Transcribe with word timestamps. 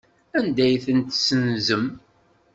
Anda 0.37 0.61
ay 0.65 0.75
ten-tessenzem? 0.85 1.85